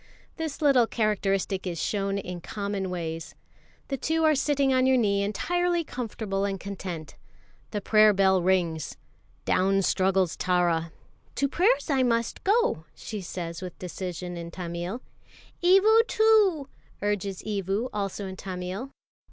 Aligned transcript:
This 0.37 0.63
little 0.63 0.87
characteristic 0.87 1.67
is 1.67 1.79
shown 1.79 2.17
in 2.17 2.41
common 2.41 2.89
ways. 2.89 3.35
The 3.89 3.97
two 3.97 4.23
are 4.23 4.33
sitting 4.33 4.73
on 4.73 4.87
your 4.87 4.97
knee 4.97 5.21
entirely 5.21 5.83
comfortable 5.83 6.43
and 6.43 6.59
content. 6.59 7.15
The 7.69 7.81
prayer 7.81 8.11
bell 8.11 8.41
rings. 8.41 8.97
Down 9.45 9.83
struggles 9.83 10.35
Tara. 10.35 10.91
"To 11.35 11.47
prayers 11.47 11.91
I 11.91 12.01
must 12.01 12.43
go!" 12.43 12.85
she 12.95 13.21
says 13.21 13.61
with 13.61 13.77
decision 13.77 14.37
in 14.37 14.49
Tamil. 14.49 15.03
"Evu 15.61 16.07
too," 16.07 16.67
urges 17.03 17.43
Evu, 17.43 17.87
also 17.93 18.25
in 18.25 18.35
Tamil. 18.37 18.89